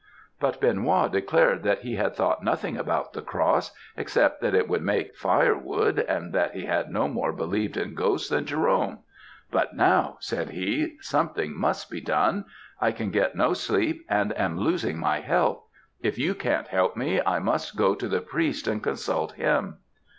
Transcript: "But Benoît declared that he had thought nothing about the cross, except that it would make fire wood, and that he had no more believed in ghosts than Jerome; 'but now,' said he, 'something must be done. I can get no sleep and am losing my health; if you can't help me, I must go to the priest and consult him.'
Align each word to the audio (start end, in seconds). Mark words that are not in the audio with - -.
"But 0.39 0.59
Benoît 0.59 1.11
declared 1.11 1.61
that 1.61 1.81
he 1.83 1.93
had 1.95 2.15
thought 2.15 2.43
nothing 2.43 2.75
about 2.75 3.13
the 3.13 3.21
cross, 3.21 3.71
except 3.95 4.41
that 4.41 4.55
it 4.55 4.67
would 4.67 4.81
make 4.81 5.15
fire 5.15 5.55
wood, 5.55 5.99
and 5.99 6.33
that 6.33 6.55
he 6.55 6.65
had 6.65 6.89
no 6.89 7.07
more 7.07 7.31
believed 7.31 7.77
in 7.77 7.93
ghosts 7.93 8.27
than 8.29 8.47
Jerome; 8.47 9.03
'but 9.51 9.75
now,' 9.75 10.17
said 10.19 10.49
he, 10.49 10.97
'something 11.01 11.55
must 11.55 11.91
be 11.91 12.01
done. 12.01 12.45
I 12.79 12.91
can 12.91 13.11
get 13.11 13.35
no 13.35 13.53
sleep 13.53 14.03
and 14.09 14.35
am 14.39 14.57
losing 14.59 14.97
my 14.97 15.19
health; 15.19 15.63
if 16.01 16.17
you 16.17 16.33
can't 16.33 16.69
help 16.69 16.97
me, 16.97 17.21
I 17.23 17.37
must 17.37 17.77
go 17.77 17.93
to 17.93 18.07
the 18.07 18.21
priest 18.21 18.67
and 18.67 18.81
consult 18.81 19.33
him.' 19.33 19.77